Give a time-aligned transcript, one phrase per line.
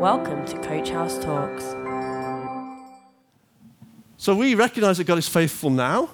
[0.00, 1.64] Welcome to Coach House Talks.
[4.16, 6.10] So we recognize that God is faithful now.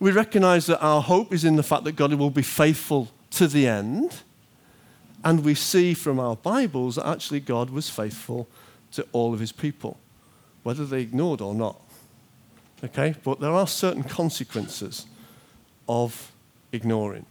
[0.00, 3.46] We recognize that our hope is in the fact that God will be faithful to
[3.46, 4.22] the end.
[5.24, 8.48] And we see from our Bibles that actually God was faithful
[8.92, 9.98] to all of his people,
[10.62, 11.80] whether they ignored or not.
[12.82, 13.14] Okay?
[13.22, 15.06] But there are certain consequences
[15.88, 16.32] of
[16.72, 17.26] ignoring.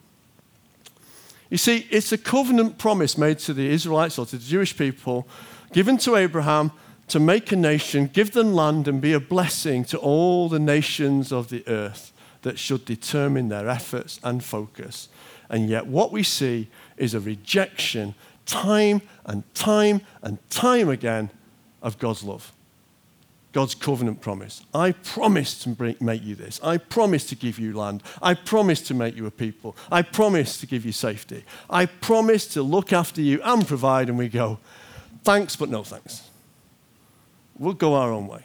[1.53, 5.27] You see, it's a covenant promise made to the Israelites or to the Jewish people,
[5.71, 6.71] given to Abraham
[7.09, 11.31] to make a nation, give them land, and be a blessing to all the nations
[11.31, 12.11] of the earth
[12.41, 15.09] that should determine their efforts and focus.
[15.47, 18.15] And yet, what we see is a rejection,
[18.47, 21.29] time and time and time again,
[21.83, 22.51] of God's love.
[23.53, 24.65] God's covenant promise.
[24.73, 26.59] I promise to make you this.
[26.63, 28.01] I promise to give you land.
[28.21, 29.75] I promise to make you a people.
[29.91, 31.45] I promise to give you safety.
[31.69, 34.09] I promise to look after you and provide.
[34.09, 34.57] And we go,
[35.23, 36.29] thanks, but no thanks.
[37.57, 38.41] We'll go our own way.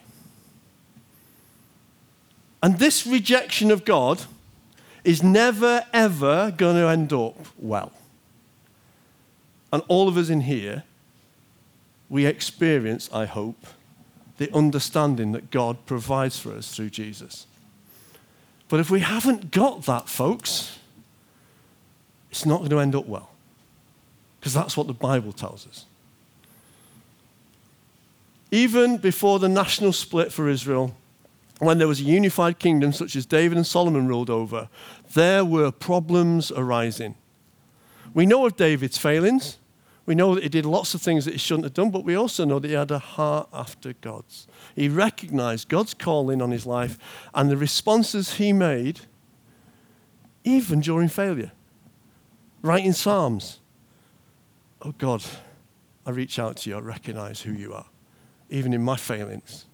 [2.61, 4.21] And this rejection of God
[5.03, 7.91] is never, ever going to end up well.
[9.73, 10.83] And all of us in here,
[12.09, 13.65] we experience, I hope,
[14.39, 17.45] the understanding that God provides for us through Jesus.
[18.69, 20.79] But if we haven't got that, folks,
[22.31, 23.31] it's not going to end up well.
[24.39, 25.85] Because that's what the Bible tells us.
[28.49, 30.95] Even before the national split for Israel,
[31.59, 34.69] when there was a unified kingdom such as David and Solomon ruled over,
[35.13, 37.15] there were problems arising.
[38.13, 39.57] We know of David's failings.
[40.09, 42.15] We know that he did lots of things that he shouldn't have done, but we
[42.15, 44.47] also know that he had a heart after God's.
[44.75, 46.97] He recognized God's calling on his life
[47.35, 49.01] and the responses he made,
[50.43, 51.51] even during failure.
[52.63, 53.59] Writing Psalms.
[54.81, 55.23] Oh God,
[56.07, 57.85] I reach out to you, I recognize who you are,
[58.49, 59.67] even in my failings.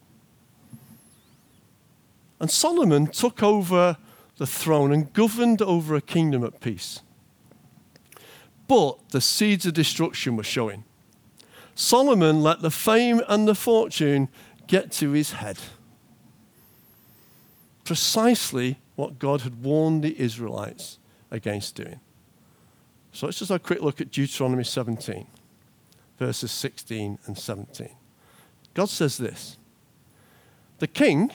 [2.41, 3.95] And Solomon took over
[4.35, 6.99] the throne and governed over a kingdom at peace
[8.67, 10.83] but the seeds of destruction were showing.
[11.75, 14.29] Solomon let the fame and the fortune
[14.67, 15.57] get to his head.
[17.83, 20.97] Precisely what God had warned the Israelites
[21.29, 21.99] against doing.
[23.11, 25.27] So let's just have a quick look at Deuteronomy 17,
[26.17, 27.89] verses 16 and 17.
[28.73, 29.57] God says this
[30.79, 31.31] The king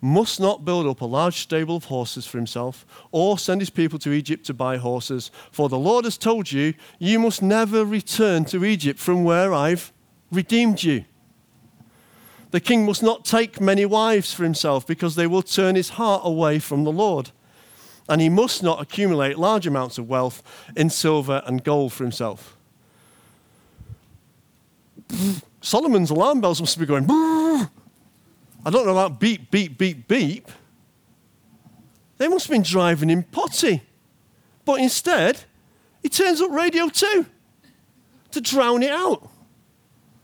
[0.00, 3.98] must not build up a large stable of horses for himself or send his people
[3.98, 5.30] to Egypt to buy horses.
[5.50, 9.92] For the Lord has told you, you must never return to Egypt from where I've
[10.30, 11.04] redeemed you.
[12.50, 16.22] The king must not take many wives for himself because they will turn his heart
[16.24, 17.30] away from the Lord.
[18.08, 20.42] And he must not accumulate large amounts of wealth
[20.74, 22.56] in silver and gold for himself.
[25.60, 27.06] Solomon's alarm bells must be going.
[28.68, 30.46] I don't know about beep, beep, beep, beep.
[32.18, 33.82] They must have been driving him potty.
[34.66, 35.40] But instead,
[36.02, 37.24] he turns up Radio 2
[38.32, 39.26] to drown it out.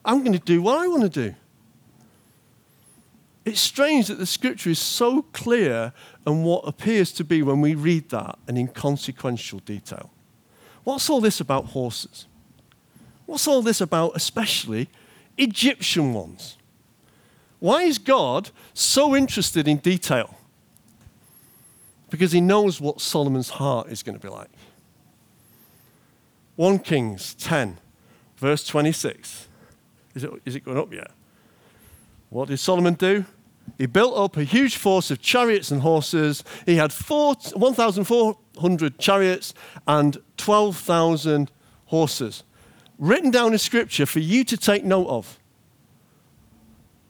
[0.05, 1.35] I'm going to do what I want to do.
[3.47, 5.95] It's strange that the scripture is so clear
[6.27, 10.11] and what appears to be when we read that an inconsequential detail.
[10.83, 12.27] What's all this about horses?
[13.25, 14.91] What's all this about, especially
[15.39, 16.59] Egyptian ones?
[17.59, 20.37] Why is God so interested in detail?
[22.11, 24.51] Because he knows what Solomon's heart is going to be like.
[26.57, 27.79] 1 Kings 10,
[28.37, 29.49] verse 26.
[30.15, 31.11] Is it, is it going up yet?
[32.31, 33.25] What did Solomon do?
[33.79, 36.45] He built up a huge force of chariots and horses.
[36.67, 39.55] He had 1,400 chariots
[39.87, 41.51] and 12,000
[41.87, 42.45] horses.
[42.99, 45.39] Written down in scripture for you to take note of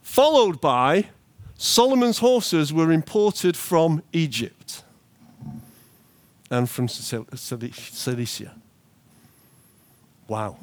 [0.05, 1.07] followed by
[1.57, 4.85] Solomon's horses were imported from Egypt
[6.51, 8.55] and from Cilicia.
[10.29, 10.59] Wow.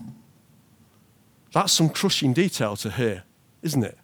[1.53, 3.23] That's some crushing detail to hear,
[3.61, 3.97] isn't it?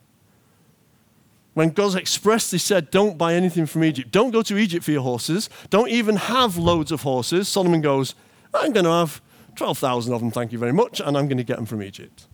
[1.53, 5.01] When God's expressly said, Don't buy anything from Egypt, don't go to Egypt for your
[5.01, 8.15] horses, don't even have loads of horses, Solomon goes,
[8.53, 9.21] I'm going to have
[9.56, 12.27] 12,000 of them, thank you very much, and I'm going to get them from Egypt.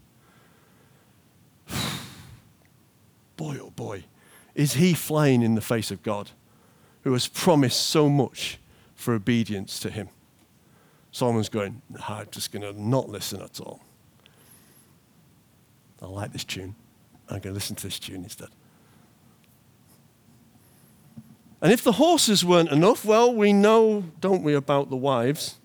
[3.43, 4.05] Boy, oh boy,
[4.55, 6.31] is he flying in the face of God,
[7.01, 8.57] who has promised so much
[8.95, 10.07] for obedience to him.
[11.11, 13.81] Solomon's going, I'm just going to not listen at all.
[16.01, 16.75] I like this tune.
[17.29, 18.47] I'm going to listen to this tune instead.
[21.61, 25.57] And if the horses weren't enough, well, we know, don't we, about the wives.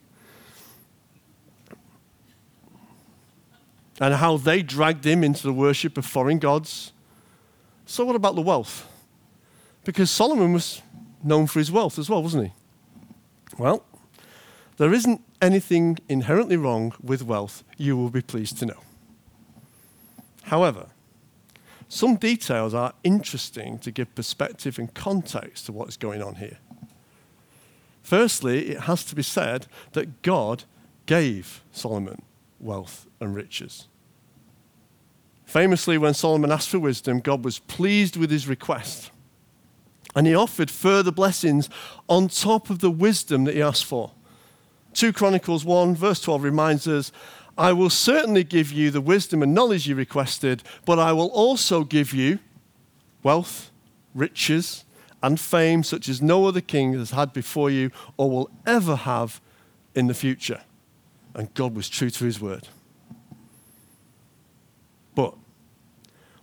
[4.00, 6.92] and how they dragged him into the worship of foreign gods.
[7.90, 8.86] So, what about the wealth?
[9.82, 10.82] Because Solomon was
[11.24, 12.52] known for his wealth as well, wasn't he?
[13.56, 13.82] Well,
[14.76, 18.80] there isn't anything inherently wrong with wealth, you will be pleased to know.
[20.42, 20.88] However,
[21.88, 26.58] some details are interesting to give perspective and context to what's going on here.
[28.02, 30.64] Firstly, it has to be said that God
[31.06, 32.20] gave Solomon
[32.60, 33.88] wealth and riches.
[35.48, 39.10] Famously, when Solomon asked for wisdom, God was pleased with his request.
[40.14, 41.70] And he offered further blessings
[42.06, 44.12] on top of the wisdom that he asked for.
[44.92, 47.12] 2 Chronicles 1, verse 12 reminds us
[47.56, 51.82] I will certainly give you the wisdom and knowledge you requested, but I will also
[51.82, 52.40] give you
[53.22, 53.70] wealth,
[54.14, 54.84] riches,
[55.22, 59.40] and fame such as no other king has had before you or will ever have
[59.94, 60.60] in the future.
[61.34, 62.68] And God was true to his word.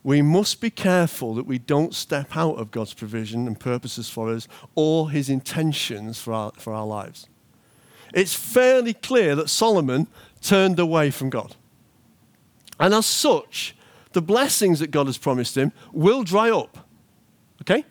[0.06, 4.30] We must be careful that we don't step out of God's provision and purposes for
[4.30, 7.28] us or his intentions for our, for our lives.
[8.14, 10.06] It's fairly clear that Solomon
[10.42, 11.56] turned away from God.
[12.80, 13.76] And as such,
[14.14, 16.88] the blessings that God has promised him will dry up.
[17.64, 17.84] Okay?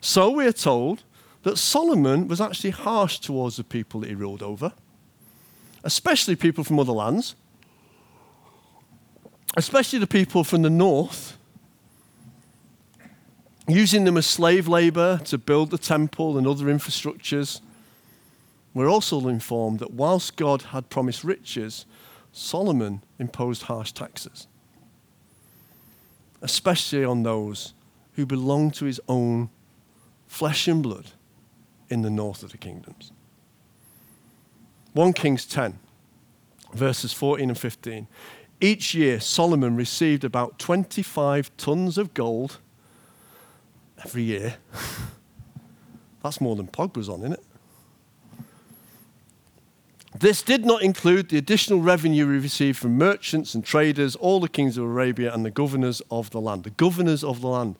[0.00, 1.04] So we are told
[1.44, 4.72] that Solomon was actually harsh towards the people that he ruled over,
[5.84, 7.36] especially people from other lands,
[9.56, 11.36] especially the people from the north,
[13.68, 17.60] using them as slave labor to build the temple and other infrastructures.
[18.74, 21.84] We're also informed that whilst God had promised riches,
[22.32, 24.46] Solomon imposed harsh taxes,
[26.40, 27.74] especially on those
[28.14, 29.50] who belonged to his own
[30.26, 31.10] flesh and blood
[31.90, 33.12] in the north of the kingdoms.
[34.94, 35.78] 1 Kings 10,
[36.72, 38.06] verses 14 and 15.
[38.62, 42.58] Each year, Solomon received about 25 tons of gold
[44.04, 44.54] every year.
[46.22, 47.44] That's more than Pogba's on, isn't it?
[50.16, 54.48] This did not include the additional revenue we received from merchants and traders, all the
[54.48, 56.62] kings of Arabia, and the governors of the land.
[56.62, 57.74] The governors of the land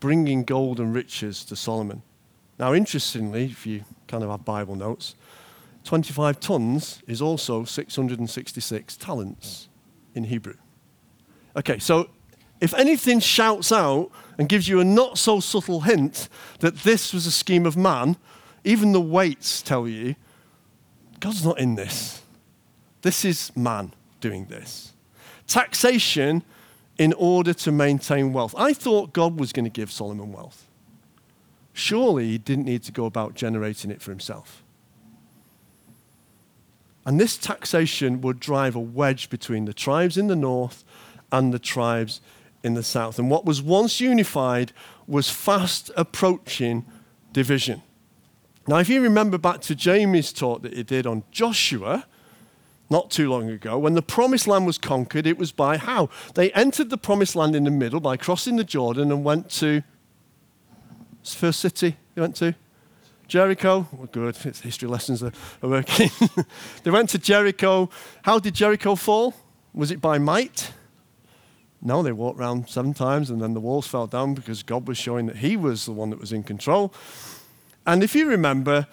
[0.00, 2.02] bringing gold and riches to Solomon.
[2.58, 5.14] Now, interestingly, if you kind of have Bible notes,
[5.86, 9.68] 25 tons is also 666 talents
[10.14, 10.56] in Hebrew.
[11.56, 12.10] Okay, so
[12.60, 16.28] if anything shouts out and gives you a not so subtle hint
[16.58, 18.16] that this was a scheme of man,
[18.64, 20.16] even the weights tell you
[21.20, 22.20] God's not in this.
[23.02, 24.92] This is man doing this.
[25.46, 26.42] Taxation
[26.98, 28.54] in order to maintain wealth.
[28.58, 30.66] I thought God was going to give Solomon wealth.
[31.72, 34.64] Surely he didn't need to go about generating it for himself.
[37.06, 40.84] And this taxation would drive a wedge between the tribes in the north
[41.32, 42.20] and the tribes
[42.62, 43.18] in the south.
[43.18, 44.72] And what was once unified
[45.06, 46.84] was fast approaching
[47.32, 47.82] division.
[48.66, 52.06] Now, if you remember back to Jamie's talk that he did on Joshua,
[52.90, 56.10] not too long ago, when the promised land was conquered, it was by how?
[56.34, 59.82] They entered the promised land in the middle by crossing the Jordan and went to
[61.22, 62.54] first city they went to?
[63.28, 63.88] Jericho.
[63.92, 65.32] Well, good, it's history lessons are,
[65.62, 66.10] are working.
[66.82, 67.90] they went to Jericho.
[68.22, 69.34] How did Jericho fall?
[69.74, 70.72] Was it by might?
[71.82, 74.98] No, they walked around seven times and then the walls fell down because God was
[74.98, 76.92] showing that He was the one that was in control.
[77.86, 78.86] And if you remember,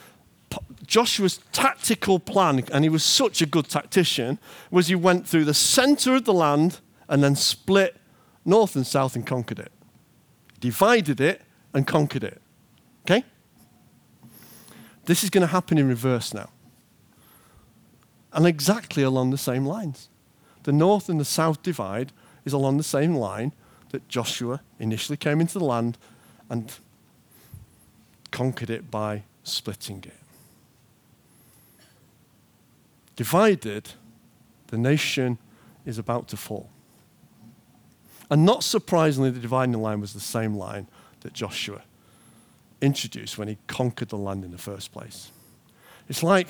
[0.86, 4.38] Joshua's tactical plan, and he was such a good tactician,
[4.70, 8.00] was he went through the center of the land and then split
[8.46, 9.72] north and south and conquered it.
[10.60, 11.42] Divided it
[11.74, 12.43] and conquered it.
[15.06, 16.50] This is going to happen in reverse now.
[18.32, 20.10] And exactly along the same lines.
[20.64, 22.12] The north and the south divide
[22.46, 23.52] is along the same line
[23.90, 25.98] that Joshua initially came into the land
[26.50, 26.74] and
[28.32, 30.14] conquered it by splitting it.
[33.16, 33.92] Divided,
[34.68, 35.38] the nation
[35.86, 36.70] is about to fall.
[38.32, 40.88] And not surprisingly, the dividing line was the same line
[41.22, 41.84] that Joshua
[42.84, 45.32] introduced when he conquered the land in the first place.
[46.10, 46.50] It's like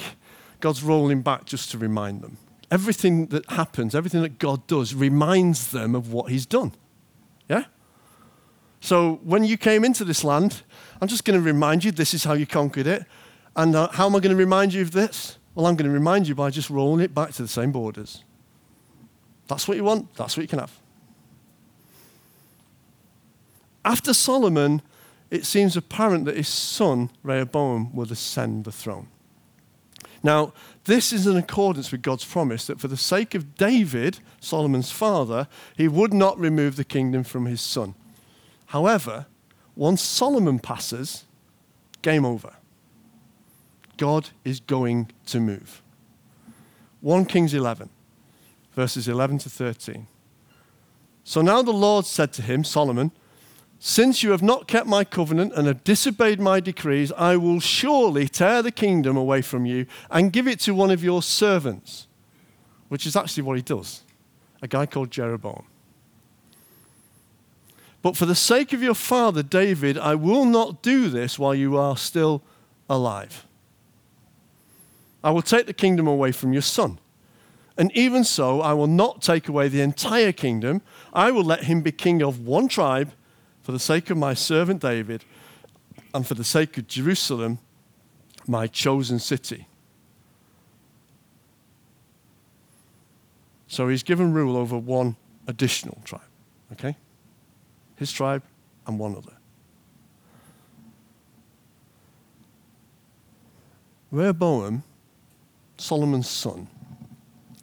[0.60, 2.38] God's rolling back just to remind them.
[2.72, 6.74] Everything that happens, everything that God does, reminds them of what he's done.
[7.48, 7.66] Yeah?
[8.82, 10.63] So when you came into this land,
[11.00, 13.06] I'm just going to remind you this is how you conquered it.
[13.56, 15.38] And uh, how am I going to remind you of this?
[15.54, 18.24] Well, I'm going to remind you by just rolling it back to the same borders.
[19.48, 20.80] That's what you want, that's what you can have.
[23.86, 24.82] After Solomon,
[25.34, 29.08] it seems apparent that his son, Rehoboam, will ascend the throne.
[30.22, 30.54] Now,
[30.86, 35.48] This is in accordance with God's promise that for the sake of David, Solomon's father,
[35.78, 37.96] he would not remove the kingdom from his son.
[38.68, 39.28] However,
[39.75, 41.24] once Solomon passes,
[42.02, 42.54] game over.
[43.96, 45.82] God is going to move.
[47.00, 47.90] 1 Kings 11,
[48.74, 50.08] verses 11 to 13.
[51.24, 53.12] So now the Lord said to him, Solomon,
[53.86, 58.30] since you have not kept my covenant and have disobeyed my decrees, I will surely
[58.30, 62.08] tear the kingdom away from you and give it to one of your servants,
[62.88, 64.04] which is actually what he does
[64.62, 65.66] a guy called Jeroboam.
[68.02, 71.75] But for the sake of your father David, I will not do this while you
[71.75, 72.42] are still
[72.90, 73.46] alive.
[75.25, 77.00] I will take the kingdom away from your son.
[77.78, 80.82] And even so, I will not take away the entire kingdom.
[81.12, 83.12] I will let him be king of one tribe
[83.63, 85.24] for the sake of my servant David
[86.13, 87.60] and for the sake of Jerusalem,
[88.46, 89.67] my chosen city.
[93.67, 95.15] So he's given rule over one
[95.48, 96.22] additional tribe,
[96.74, 96.96] okay?
[97.96, 98.43] His tribe
[98.86, 99.34] and one other.
[104.12, 104.84] Rehoboam,
[105.77, 106.67] Solomon's son,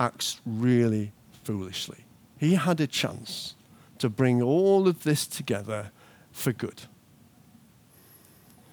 [0.00, 1.12] acts really
[1.44, 1.98] foolishly.
[2.38, 3.54] He had a chance
[4.00, 5.92] to bring all of this together
[6.32, 6.82] for good.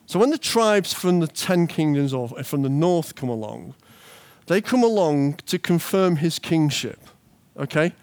[0.05, 3.75] So when the tribes from the ten kingdoms or uh, from the north come along,
[4.47, 6.99] they come along to confirm his kingship.
[7.57, 7.93] Okay?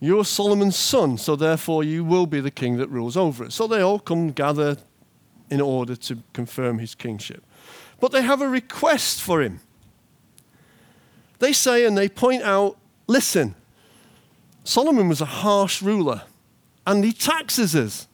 [0.00, 3.52] You're Solomon's son, so therefore you will be the king that rules over it.
[3.52, 4.76] So they all come gather
[5.48, 7.42] in order to confirm his kingship.
[8.00, 9.60] But they have a request for him.
[11.38, 12.76] They say and they point out
[13.06, 13.54] listen,
[14.62, 16.22] Solomon was a harsh ruler
[16.90, 18.08] and he taxes us.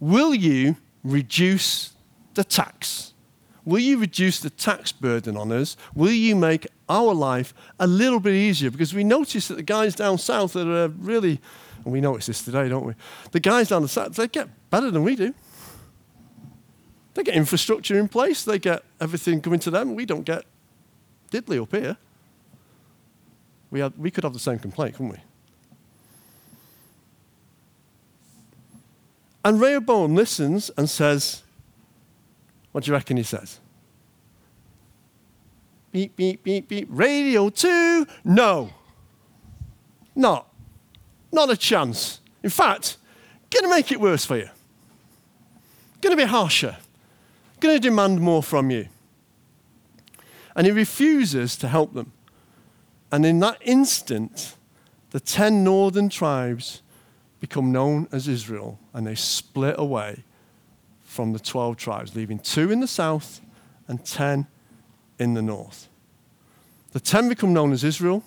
[0.00, 1.92] Will you reduce
[2.34, 3.14] the tax?
[3.64, 5.76] Will you reduce the tax burden on us?
[5.94, 8.70] Will you make our life a little bit easier?
[8.70, 11.40] Because we notice that the guys down south that are really,
[11.84, 12.94] and we notice this today, don't we?
[13.30, 15.32] The guys down the south, they get better than we do.
[17.14, 19.94] They get infrastructure in place, they get everything coming to them.
[19.94, 20.44] We don't get
[21.30, 21.96] diddly up here.
[23.70, 25.18] We, we could have the same complaint, couldn't we?
[29.44, 31.42] And Rehoboam listens and says,
[32.72, 33.60] What do you reckon he says?
[35.92, 36.88] Beep, beep, beep, beep.
[36.90, 38.06] Radio 2?
[38.24, 38.70] No.
[40.16, 40.48] Not.
[41.30, 42.20] Not a chance.
[42.42, 42.96] In fact,
[43.50, 44.48] going to make it worse for you.
[46.00, 46.78] Going to be harsher.
[47.60, 48.88] Going to demand more from you.
[50.56, 52.12] And he refuses to help them.
[53.12, 54.56] And in that instant,
[55.10, 56.82] the ten northern tribes
[57.44, 60.24] become known as Israel and they split away
[61.02, 63.42] from the 12 tribes, leaving two in the south
[63.86, 64.46] and 10
[65.18, 65.88] in the north.
[66.92, 68.24] The 10 become known as Israel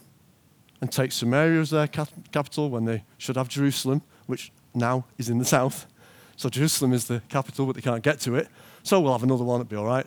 [0.81, 5.39] and take Samaria as their capital when they should have Jerusalem, which now is in
[5.39, 5.87] the south.
[6.35, 8.47] So Jerusalem is the capital, but they can't get to it.
[8.83, 10.05] So we'll have another one, it'll be all right.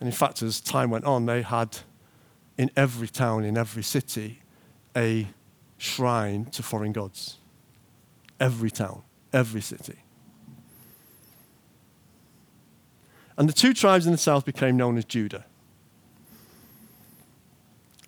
[0.00, 1.76] And in fact, as time went on, they had
[2.56, 4.40] in every town, in every city,
[4.96, 5.26] a
[5.76, 7.36] shrine to foreign gods
[8.40, 9.98] every town, every city.
[13.36, 15.44] And the two tribes in the south became known as Judah.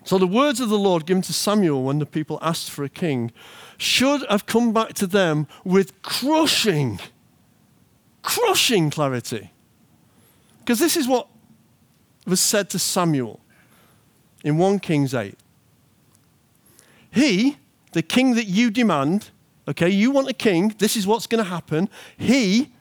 [0.04, 2.88] So the words of the Lord given to Samuel when the people asked for a
[2.88, 3.32] king
[3.76, 7.00] should have come back to them with crushing,
[8.22, 9.50] crushing clarity.
[10.60, 11.26] Because this is what
[12.24, 13.40] was said to Samuel
[14.44, 15.36] in 1 Kings 8.
[17.10, 17.56] He,
[17.92, 19.30] the king that you demand,
[19.68, 21.88] Okay, you want a king, this is what's going to happen.
[22.16, 22.72] He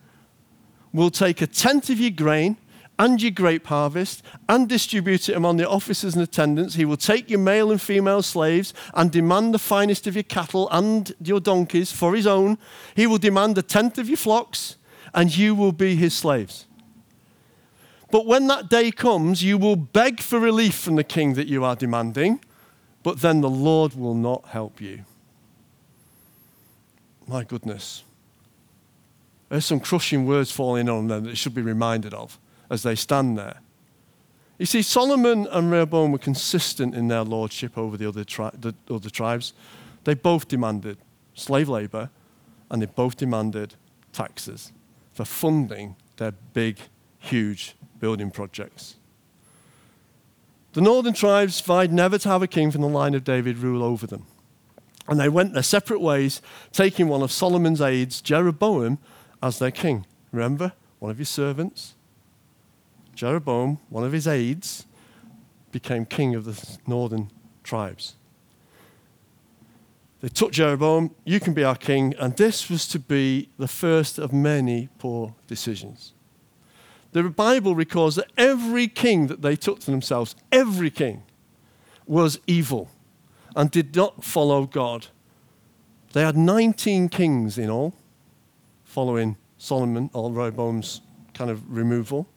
[0.94, 2.58] will take a tenth of your grain
[2.98, 6.75] and your grape harvest and distribute it among the officers and attendants.
[6.75, 10.70] He will take your male and female slaves and demand the finest of your cattle
[10.72, 12.58] and your donkeys for his own.
[12.96, 14.77] He will demand a tenth of your flocks,
[15.13, 16.65] and you will be his slaves.
[18.12, 21.65] But when that day comes, you will beg for relief from the king that you
[21.65, 22.39] are demanding,
[23.04, 25.04] but then the Lord will not help you.
[27.27, 28.03] My goodness.
[29.50, 32.39] There's some crushing words falling on them that should be reminded of
[32.70, 33.62] as they stand there.
[34.58, 38.74] You see, Solomon and Rehoboam were consistent in their lordship over the other, tri- the
[38.89, 39.53] other tribes.
[40.05, 40.98] They both demanded
[41.34, 42.10] slave labor
[42.72, 43.75] and they both demanded
[44.13, 44.72] taxes
[45.13, 46.77] for funding their big,
[47.20, 48.96] huge building projects.
[50.74, 53.84] The northern tribes vied never to have a king from the line of David rule
[53.84, 54.25] over them.
[55.08, 58.98] And they went their separate ways, taking one of Solomon's aides, Jeroboam,
[59.42, 60.06] as their king.
[60.32, 61.94] Remember, one of his servants,
[63.14, 64.86] Jeroboam, one of his aides,
[65.72, 67.30] became king of the northern
[67.64, 68.16] tribes.
[70.22, 74.18] They took Jeroboam, you can be our king, and this was to be the first
[74.18, 76.14] of many poor decisions.
[77.12, 81.24] The Bible records that every king that they took to themselves, every king,
[82.08, 82.90] was evil
[83.56, 85.08] and did not follow God.
[86.14, 87.94] They had 19 kings in all,
[88.84, 91.02] following Solomon or Rehoboam's
[91.34, 92.28] kind of removal.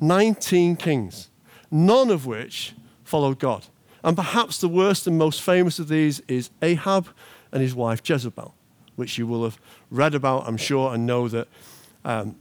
[0.00, 1.30] 19 kings,
[1.70, 3.66] none of which followed God.
[4.02, 7.08] And perhaps the worst and most famous of these is Ahab
[7.52, 8.54] and his wife Jezebel,
[8.96, 9.58] which you will have
[9.90, 11.48] read about, I'm sure, and know that
[12.04, 12.36] um,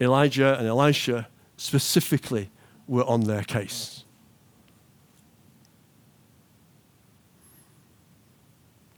[0.00, 2.50] Elijah and Elisha specifically
[2.88, 4.04] were on their case.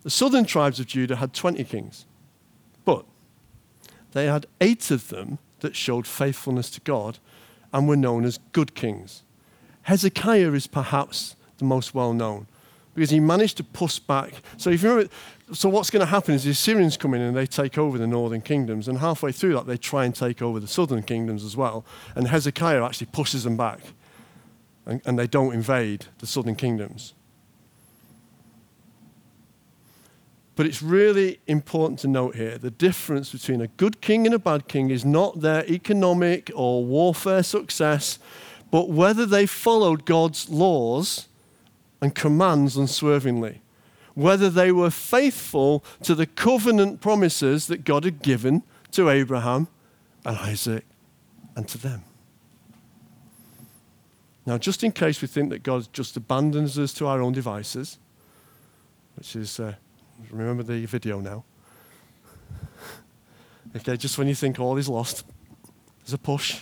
[0.04, 2.04] The southern tribes of Judah had 20 kings,
[2.84, 3.04] but
[4.12, 7.18] they had eight of them that showed faithfulness to God
[7.72, 9.22] and were known as good kings.
[9.82, 12.46] Hezekiah is perhaps the most well known
[12.94, 14.34] because he managed to push back.
[14.56, 15.10] So if you remember,
[15.52, 18.06] so what's going to happen is the Assyrians come in and they take over the
[18.06, 21.56] northern kingdoms, and halfway through that they try and take over the southern kingdoms as
[21.56, 21.84] well.
[22.14, 23.80] And Hezekiah actually pushes them back,
[24.86, 27.14] and, and they don't invade the southern kingdoms.
[30.56, 34.38] But it's really important to note here the difference between a good king and a
[34.38, 38.18] bad king is not their economic or warfare success,
[38.70, 41.28] but whether they followed God's laws
[42.00, 43.62] and commands unswervingly,
[44.14, 49.66] whether they were faithful to the covenant promises that God had given to Abraham
[50.24, 50.84] and Isaac
[51.56, 52.04] and to them.
[54.46, 57.98] Now, just in case we think that God just abandons us to our own devices,
[59.16, 59.58] which is.
[59.58, 59.74] Uh,
[60.30, 61.44] Remember the video now?
[63.76, 65.24] Okay, just when you think oh, all is lost,
[66.04, 66.60] there's a push.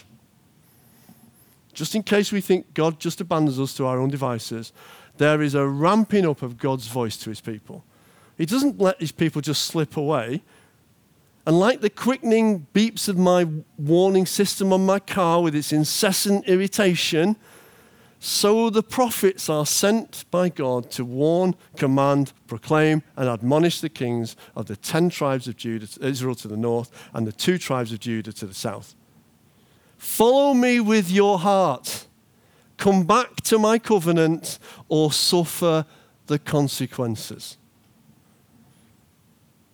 [1.73, 4.73] Just in case we think God just abandons us to our own devices,
[5.19, 7.85] there is a ramping up of God's voice to his people.
[8.39, 10.43] He doesn't let his people just slip away.
[11.47, 16.47] And like the quickening beeps of my warning system on my car with its incessant
[16.47, 17.37] irritation,
[18.25, 24.37] so the prophets are sent by God to warn, command, proclaim, and admonish the kings
[24.55, 27.99] of the ten tribes of Judah, Israel to the north, and the two tribes of
[27.99, 28.95] Judah to the south.
[29.99, 32.07] Follow me with your heart.
[32.77, 35.85] Come back to my covenant or suffer
[36.29, 37.57] the consequences.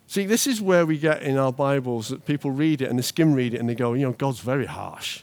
[0.07, 3.03] See, this is where we get in our Bibles that people read it and they
[3.03, 5.23] skim read it and they go, you know, God's very harsh.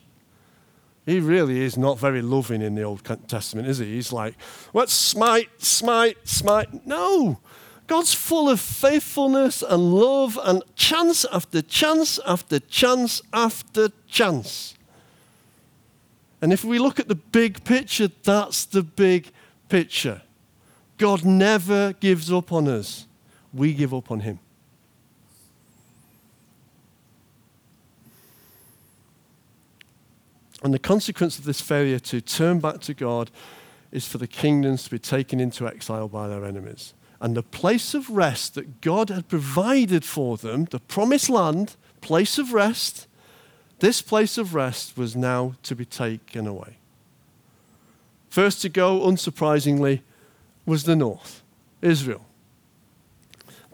[1.06, 3.86] He really is not very loving in the Old Testament, is he?
[3.86, 4.36] He's like,
[4.74, 6.86] let's smite, smite, smite.
[6.86, 7.40] No.
[7.88, 14.76] God's full of faithfulness and love and chance after chance after chance after chance.
[16.42, 19.32] And if we look at the big picture, that's the big
[19.70, 20.24] picture.
[20.98, 23.06] God never gives up on us,
[23.54, 24.40] we give up on him.
[30.66, 33.30] And the consequence of this failure to turn back to God
[33.92, 36.96] is for the kingdoms to be taken into exile by their enemies.
[37.22, 42.40] And the place of rest that God had provided for them, the promised land, place
[42.40, 43.06] of rest,
[43.78, 46.78] this place of rest was now to be taken away.
[48.32, 50.02] First to go, unsurprisingly,
[50.66, 51.44] was the north,
[51.84, 52.26] Israel.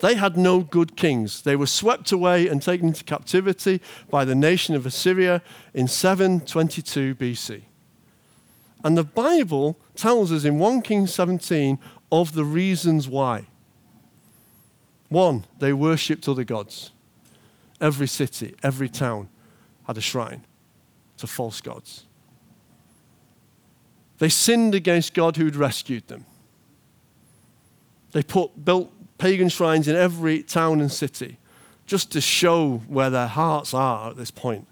[0.02, 1.44] They had no good kings.
[1.44, 5.44] They were swept away and taken into captivity by the nation of Assyria
[5.76, 7.62] in 722 BC.
[8.84, 11.78] And the Bible tells us in 1 Kings 17
[12.12, 13.46] of the reasons why.
[15.10, 16.90] One, they worshipped other gods.
[17.80, 19.30] Every city, every town
[19.86, 20.46] had a shrine
[21.18, 22.06] to false gods.
[24.18, 26.26] They sinned against God who had rescued them.
[28.14, 31.38] They put, built pagan shrines in every town and city
[31.86, 34.68] just to show where their hearts are at this point.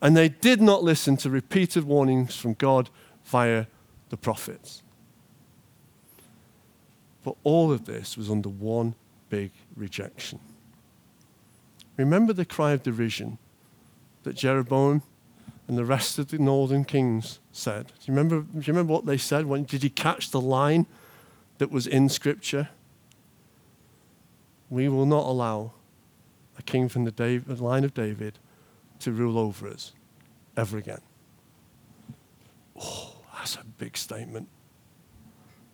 [0.00, 2.88] And they did not listen to repeated warnings from God
[3.26, 3.66] via
[4.08, 4.82] the prophets.
[7.22, 8.94] But all of this was under one
[9.28, 10.40] big rejection.
[11.98, 13.36] Remember the cry of derision
[14.22, 15.02] that Jeroboam
[15.68, 17.88] and the rest of the northern kings said?
[17.88, 19.44] Do you remember, do you remember what they said?
[19.44, 20.86] When, did you catch the line
[21.58, 22.70] that was in Scripture?
[24.72, 25.70] We will not allow
[26.58, 28.38] a king from the, David, line of David
[29.00, 29.92] to rule over us
[30.56, 31.02] ever again.
[32.80, 34.48] Oh, that's a big statement.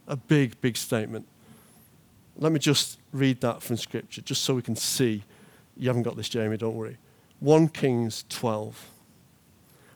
[0.08, 1.28] A big, big statement.
[2.36, 5.22] Let me just read that from Scripture, just so we can see.
[5.76, 6.96] You haven't got this, Jamie, don't worry.
[7.38, 8.84] 1 Kings 12.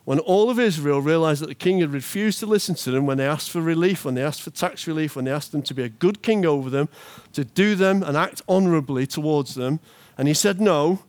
[0.05, 3.19] When all of Israel realized that the king had refused to listen to them when
[3.19, 5.75] they asked for relief, when they asked for tax relief, when they asked them to
[5.75, 6.89] be a good king over them,
[7.33, 9.79] to do them and act honorably towards them,
[10.19, 11.05] and he said no,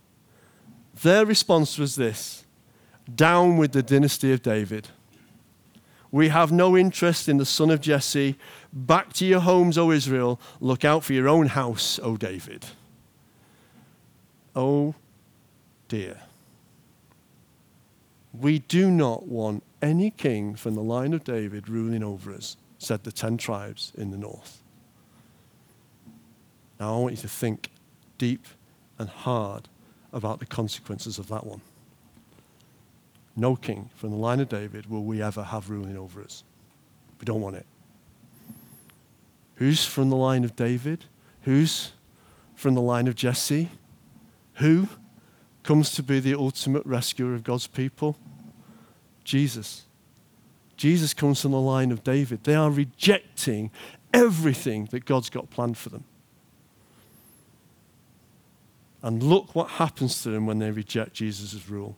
[1.02, 2.46] their response was this
[3.14, 4.90] Down with the dynasty of David.
[6.12, 8.38] We have no interest in the son of Jesse.
[8.72, 10.40] Back to your homes, O Israel.
[10.60, 12.68] Look out for your own house, O David.
[14.56, 14.94] Oh
[15.88, 16.22] dear.
[18.34, 23.04] We do not want any king from the line of David ruling over us, said
[23.04, 24.62] the ten tribes in the north.
[26.80, 27.70] Now I want you to think
[28.18, 28.48] deep
[28.98, 29.70] and hard
[30.12, 31.62] about the consequences of that one.
[33.36, 36.44] No king from the line of David will we ever have ruling over us.
[37.20, 37.66] We don't want it.
[39.56, 41.06] Who's from the line of David?
[41.42, 41.92] Who's
[42.56, 43.70] from the line of Jesse?
[44.56, 44.88] Who
[45.64, 48.18] comes to be the ultimate rescuer of God's people?
[49.24, 49.84] Jesus.
[50.78, 52.44] Jesus comes from the line of David.
[52.44, 53.72] They are rejecting
[54.14, 56.04] everything that God's got planned for them.
[59.02, 61.98] And look what happens to them when they reject Jesus' rule.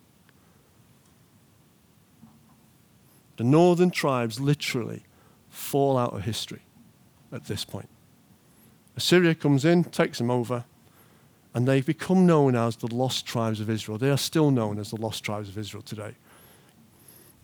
[3.38, 5.04] The northern tribes literally
[5.50, 6.62] fall out of history
[7.32, 7.90] at this point.
[8.98, 10.64] Assyria comes in, takes them over,
[11.54, 13.98] and they become known as the lost tribes of Israel.
[13.98, 16.16] They are still known as the lost tribes of Israel today.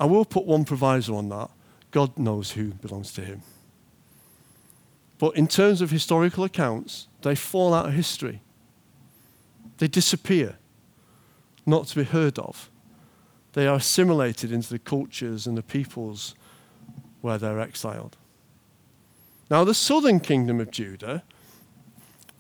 [0.02, 1.52] I will put one proviso on that
[1.92, 3.44] God knows who belongs to him.
[5.20, 8.42] But in terms of historical accounts, they fall out of history.
[9.78, 10.58] They disappear,
[11.68, 12.72] not to be heard of.
[13.54, 16.34] They are assimilated into the cultures and the peoples
[17.22, 18.18] where they're exiled.
[19.52, 21.22] Now, the southern kingdom of Judah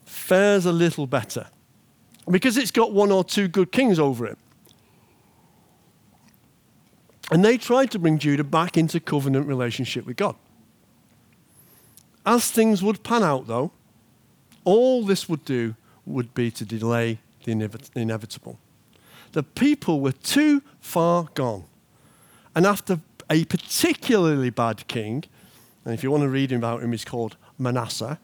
[0.03, 1.45] fares a little better
[2.27, 4.39] because it's got one or two good kings over it.
[7.31, 10.35] And they tried to bring Judah back into covenant relationship with God.
[12.25, 13.71] As things would pan out, though,
[14.65, 17.51] all this would do would be to delay the
[17.95, 18.59] inevitable.
[19.31, 21.63] The people were too far gone.
[22.53, 25.23] And after a particularly bad king,
[25.85, 28.19] and if you want to read about him, he's called Manasseh,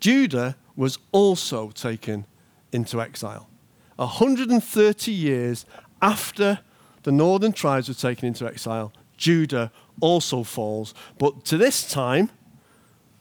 [0.00, 2.26] Judah was also taken
[2.72, 3.48] into exile.
[3.96, 5.64] 130 years
[6.02, 6.58] after
[7.02, 10.94] the northern tribes were taken into exile, Judah also falls.
[11.18, 12.30] But to this time,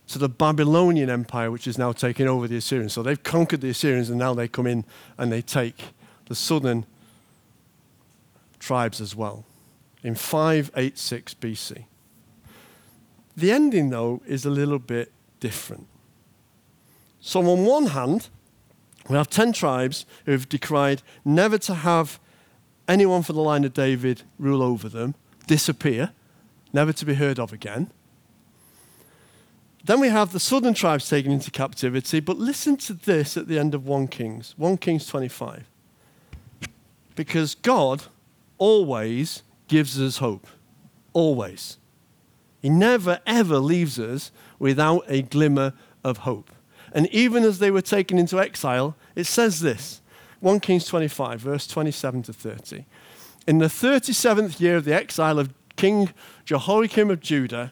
[0.08, 2.94] to the Babylonian Empire, which is now taking over the Assyrians.
[2.94, 4.84] So they've conquered the Assyrians and now they come in
[5.18, 5.94] and they take
[6.26, 6.86] the southern
[8.60, 9.46] tribes as well
[10.04, 11.86] in 586 BC.
[13.38, 15.88] The ending, though, is a little bit different.
[17.22, 18.30] So, on one hand,
[19.08, 22.20] we have 10 tribes who have decreed never to have
[22.92, 25.16] anyone from the line of David rule over them,
[25.48, 26.12] disappear,
[26.74, 27.90] never to be heard of again.
[29.84, 33.58] Then we have the southern tribes taken into captivity, but listen to this at the
[33.58, 35.66] end of 1 Kings, 1 Kings 25.
[37.16, 38.04] Because God
[38.58, 40.46] always gives us hope.
[41.14, 41.78] Always.
[42.62, 45.74] He never, ever leaves us without a glimmer
[46.04, 46.52] of hope.
[46.92, 50.01] And even as they were taken into exile, it says this
[50.42, 52.86] 1 Kings 25, verse 27 to 30.
[53.48, 56.10] In the 37th year of the exile of King
[56.46, 57.72] Jehoiachin of Judah,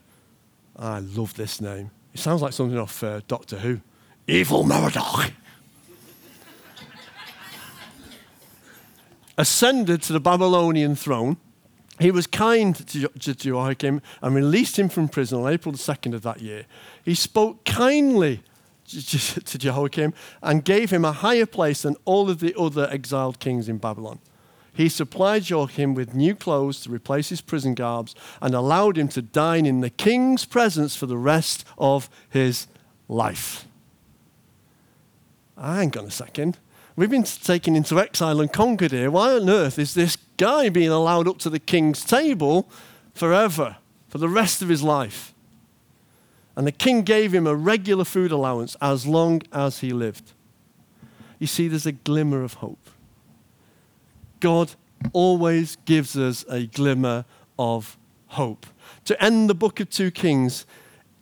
[0.78, 1.92] I love this name.
[2.14, 3.82] It sounds like something off uh, Doctor Who.
[4.28, 5.32] Evil Merodach.
[9.38, 11.38] Ascended to the Babylonian throne.
[12.00, 16.22] He was kind to, Jehoiachin and released him from prison on April the 2nd of
[16.22, 16.66] that year.
[17.04, 18.42] He spoke kindly
[19.46, 23.70] to Jehoiachin and gave him a higher place than all of the other exiled kings
[23.70, 24.20] in Babylon.
[24.74, 29.22] He supplied Joachim with new clothes to replace his prison garbs and allowed him to
[29.22, 32.68] dine in the king's presence for the rest of his
[33.08, 33.68] life.
[35.60, 36.58] Hang on a second.
[36.96, 39.12] We've been taken into exile and conquered here.
[39.12, 42.70] Why on earth is this guy being allowed up to the king's table
[43.14, 45.34] forever, for the rest of his life?
[46.56, 50.34] And the king gave him a regular food allowance as long as he lived.
[51.40, 52.90] You see, there's a glimmer of hope.
[54.40, 54.72] God
[55.14, 57.26] always gives us a glimmer
[57.58, 58.66] of hope.
[59.06, 60.66] To end the book of 2 Kings,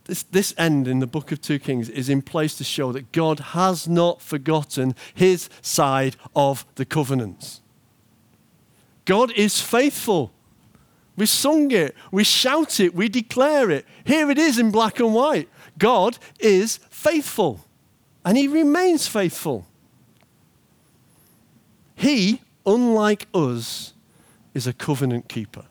[0.05, 3.11] this, this end in the book of 2 Kings is in place to show that
[3.11, 7.61] God has not forgotten his side of the covenants.
[9.05, 10.33] God is faithful.
[11.17, 13.85] We sung it, we shout it, we declare it.
[14.05, 15.49] Here it is in black and white.
[15.77, 17.65] God is faithful,
[18.23, 19.65] and he remains faithful.
[21.95, 23.93] He unlike us,
[24.53, 25.65] is a covenant keeper.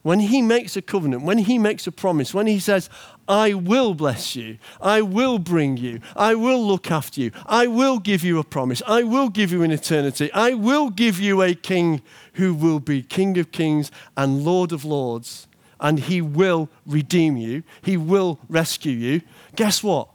[0.00, 2.90] When he makes a covenant, when he makes a promise, when he says,
[3.28, 7.98] I will bless you, I will bring you, I will look after you, I will
[7.98, 11.54] give you a promise, I will give you an eternity, I will give you a
[11.54, 12.02] king
[12.34, 15.46] who will be King of kings and Lord of lords,
[15.78, 19.22] and he will redeem you, he will rescue you.
[19.54, 20.08] Guess what?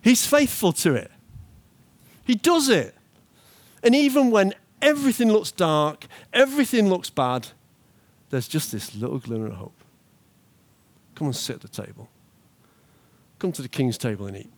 [0.00, 1.10] He's faithful to it.
[2.24, 2.94] He does it.
[3.82, 7.48] And even when everything looks dark, everything looks bad,
[8.30, 9.84] there's just this little glimmer of hope.
[11.14, 12.08] Come and sit at the table.
[13.38, 14.50] Come to the king's table and eat.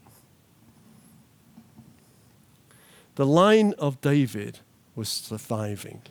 [3.16, 4.60] The line of David
[4.94, 6.02] was surviving.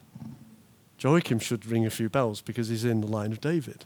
[0.99, 3.85] Joachim should ring a few bells because he's in the line of David.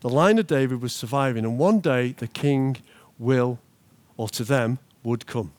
[0.00, 2.76] The line of David was surviving, and one day the king
[3.18, 3.58] will,
[4.16, 5.52] or to them, would come.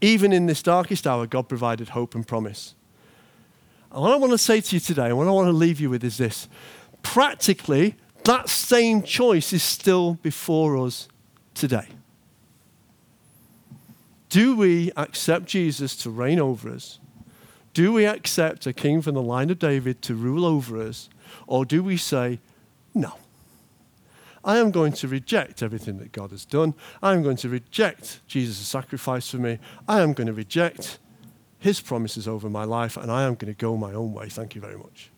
[0.00, 2.74] Even in this darkest hour, God provided hope and promise.
[3.90, 5.80] And what I want to say to you today, and what I want to leave
[5.80, 6.48] you with is this
[7.02, 11.08] practically, that same choice is still before us
[11.54, 11.88] today.
[14.28, 16.98] Do we accept Jesus to reign over us?
[17.74, 21.08] Do we accept a king from the line of David to rule over us?
[21.46, 22.40] Or do we say,
[22.94, 23.14] no?
[24.44, 26.74] I am going to reject everything that God has done.
[27.02, 29.58] I am going to reject Jesus' sacrifice for me.
[29.86, 30.98] I am going to reject
[31.58, 34.28] his promises over my life, and I am going to go my own way.
[34.28, 35.11] Thank you very much.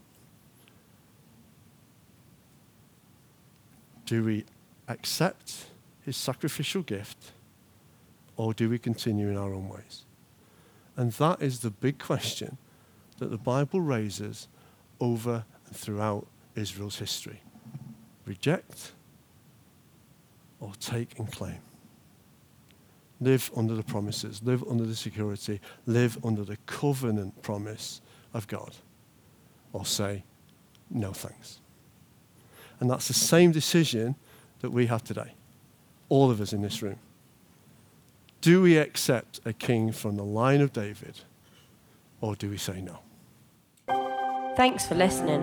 [4.06, 4.44] Do we
[4.88, 5.66] accept
[6.04, 7.32] his sacrificial gift,
[8.36, 10.04] or do we continue in our own ways?
[10.96, 12.58] And that is the big question
[13.18, 14.48] that the Bible raises
[15.00, 17.40] over and throughout Israel's history.
[18.26, 18.92] Reject
[20.60, 21.60] or take and claim.
[23.20, 28.00] Live under the promises, live under the security, live under the covenant promise
[28.32, 28.74] of God.
[29.72, 30.24] Or say,
[30.90, 31.60] no thanks.
[32.80, 34.16] And that's the same decision
[34.60, 35.34] that we have today,
[36.08, 36.98] all of us in this room.
[38.40, 41.20] Do we accept a king from the line of David,
[42.20, 42.98] or do we say no?
[44.56, 45.42] Thanks for listening.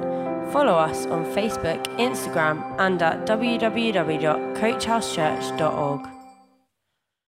[0.51, 6.20] Follow us on Facebook, Instagram, and at www.coachhousechurch.org.